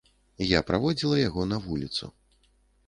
Я 0.57 0.61
праводзіла 0.71 1.21
яго 1.29 1.47
на 1.51 1.57
вуліцу. 1.69 2.05